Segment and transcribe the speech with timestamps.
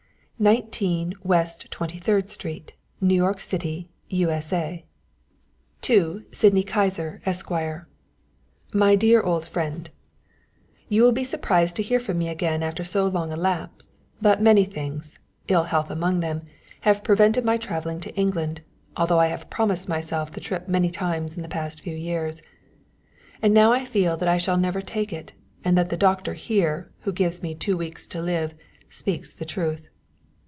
[0.41, 4.83] "19, WEST TWENTY THIRD STREET, "NEW YORK CITY, "U.S.A.
[5.83, 7.51] "To Sydney Kyser, Esq.
[8.73, 9.91] "MY DEAR OLD FRIEND,
[10.89, 14.41] "_You will be surprised to hear from me again after so long a lapse, but
[14.41, 16.47] many things ill health among them
[16.79, 18.61] have prevented my travelling to England,
[18.97, 22.41] although I have promised myself the trip many times in the past few years.
[23.43, 25.33] And now I feel that I shall never take it,
[25.63, 28.55] and that the doctor here, who gives me two weeks to live,
[28.89, 29.87] speaks the truth.